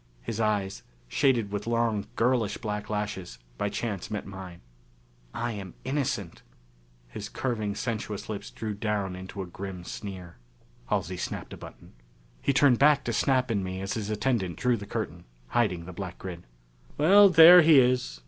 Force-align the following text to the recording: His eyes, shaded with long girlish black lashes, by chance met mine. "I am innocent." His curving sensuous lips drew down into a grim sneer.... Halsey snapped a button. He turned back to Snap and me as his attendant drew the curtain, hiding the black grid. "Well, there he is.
His 0.23 0.39
eyes, 0.41 0.81
shaded 1.07 1.51
with 1.51 1.67
long 1.67 2.07
girlish 2.15 2.57
black 2.57 2.89
lashes, 2.89 3.37
by 3.59 3.69
chance 3.69 4.09
met 4.09 4.25
mine. 4.25 4.61
"I 5.31 5.51
am 5.51 5.75
innocent." 5.83 6.41
His 7.07 7.29
curving 7.29 7.75
sensuous 7.75 8.27
lips 8.27 8.49
drew 8.49 8.73
down 8.73 9.15
into 9.15 9.43
a 9.43 9.45
grim 9.45 9.83
sneer.... 9.83 10.37
Halsey 10.87 11.17
snapped 11.17 11.53
a 11.53 11.57
button. 11.57 11.93
He 12.41 12.51
turned 12.51 12.79
back 12.79 13.03
to 13.03 13.13
Snap 13.13 13.51
and 13.51 13.63
me 13.63 13.79
as 13.79 13.93
his 13.93 14.09
attendant 14.09 14.57
drew 14.57 14.75
the 14.75 14.87
curtain, 14.87 15.25
hiding 15.49 15.85
the 15.85 15.93
black 15.93 16.17
grid. 16.17 16.47
"Well, 16.97 17.29
there 17.29 17.61
he 17.61 17.77
is. 17.79 18.19